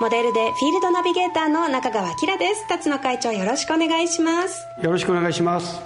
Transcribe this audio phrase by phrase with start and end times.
[0.00, 2.66] モデルでフィールドナビゲーターの中川明です。
[2.68, 4.66] 辰野会長よろしくお願いします。
[4.82, 5.78] よろしくお願いします。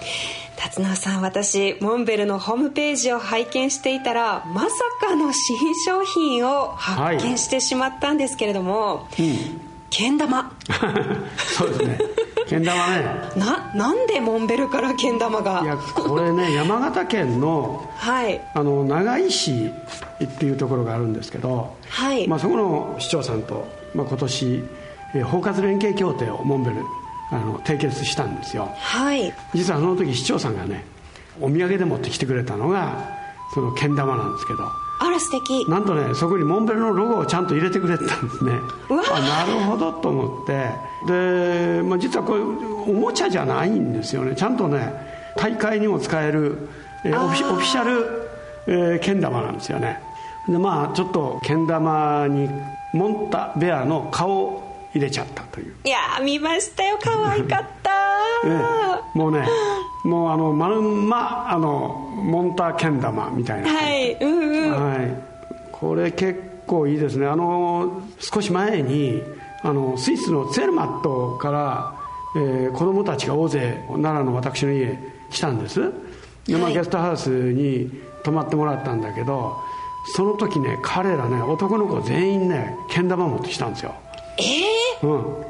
[0.56, 4.68] 辰野さん私モンベルのホームページを拝見していたらまさ
[5.00, 9.60] かの新商品を発見してしまったんですけれども、はいうん。
[9.90, 10.52] けん玉。
[11.36, 11.98] そうですね
[12.46, 13.04] けん玉ね。
[13.36, 15.62] ななんでモンベルからけん玉が？
[15.62, 19.70] いやこれね山形県の,、はい、あの長井市
[20.22, 22.28] っていうところがあるんですけど、はい。
[22.28, 24.64] まあ、そこの市長さんと、まあ、今年
[25.24, 26.76] 包括連携協定をモンベル
[27.30, 30.84] あの締結したんですよ、はい、実はその時市長さんがね
[31.40, 33.08] お土産で持ってきてくれたのが
[33.54, 34.64] そのけん玉なんですけど。
[34.64, 34.83] あ
[35.14, 35.68] ら素敵。
[35.68, 38.52] なんとねそこにモンベルのロゴをちゃんと入れてくれてたんですね。
[38.90, 40.70] あなるほどと思って。
[41.06, 44.34] で、まあ、実はこれおもちゃじゃないんですよね。
[44.36, 44.92] ちゃんとね
[45.36, 46.68] 大会にも使える、
[47.04, 48.28] えー、オフィシャル、
[48.66, 50.00] えー、けん玉なんですよね。
[50.48, 52.48] でまあちょっとけん玉に
[52.92, 55.74] モンタベアの顔を入れちゃったという。
[55.84, 56.98] いや見ましたよ。
[57.02, 57.90] 可愛かった
[58.44, 58.60] ね、
[59.14, 59.48] もうね
[60.04, 64.93] もうあのまるまあのモンタけん玉みたいなはい、うんうん、はい、
[65.80, 67.26] これ結構いいですね。
[67.26, 69.22] あの少し前に
[69.62, 71.94] あのスイスのツェルマットから、
[72.36, 74.98] えー、子供たちが大勢奈良の私の家
[75.30, 75.92] 来たんです。
[76.46, 77.90] で、まあ、ゲストハウスに
[78.22, 79.56] 泊まってもらったんだけど
[80.14, 83.94] その時ね彼らね男の子全員ねけん玉持ってきたんですよ。
[84.38, 84.42] え
[85.02, 85.44] えー、うん。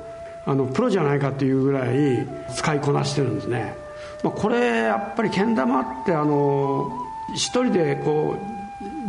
[0.46, 3.74] あのプロじゃないかっていうぐらい使いこなしてるんですね、
[4.22, 6.90] まあ、これやっぱりけん玉ってあの
[7.34, 8.53] 一人でこう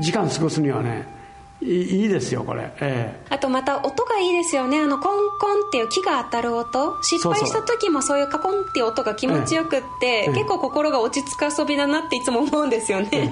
[0.05, 1.07] 時間過ごすにはね
[1.61, 4.79] いいですよこれ、ええ、あとまた音がいいですよね。
[4.79, 7.01] あのコンコンっていう木が当たる音。
[7.01, 13.31] 失敗した時もそういうカコンっていう音が気持ちよくって、ええ、結構心が落ち着く遊びだなっていつも思うんですよね、え、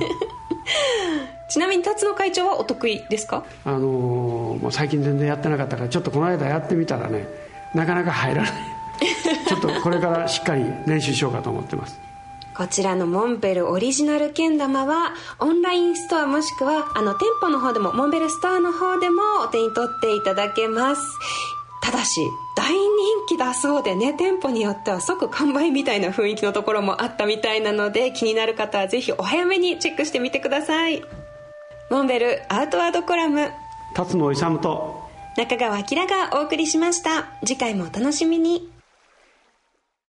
[1.52, 3.44] ちなみに辰野会長はお得意ですか？
[3.66, 7.28] あのー、もう最近全然やってなかったからちょっとこの間やってみたらね
[7.76, 8.52] なかなか入らない。
[9.48, 12.00] ちょっとこれからしっかり練習しようかと思ってます
[12.56, 21.02] こちらのモンベルオリジナルけん玉はオンラインストアもしくはあの店舗の方でもモンベルストアの方でもお手に取っていただけます。
[21.82, 22.22] ただし
[22.56, 22.80] 大人
[23.28, 31.04] 気だそうでね店舗によっては即完売みたいな雰囲気のところもあったみたいなので気になる方はぜひお早めにチェックしてみてください。
[31.90, 33.52] モンベルアウトワードコラム。
[33.96, 35.04] 辰野勇と
[35.36, 37.26] 中川明がお送りしました。
[37.46, 38.70] 次回もお楽しみに